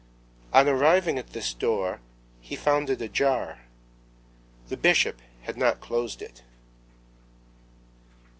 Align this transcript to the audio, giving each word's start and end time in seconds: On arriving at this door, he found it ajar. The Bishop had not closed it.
On 0.51 0.67
arriving 0.67 1.19
at 1.19 1.27
this 1.33 1.53
door, 1.53 2.01
he 2.39 2.55
found 2.55 2.89
it 2.89 3.03
ajar. 3.03 3.65
The 4.67 4.75
Bishop 4.75 5.21
had 5.43 5.57
not 5.57 5.79
closed 5.79 6.23
it. 6.23 6.41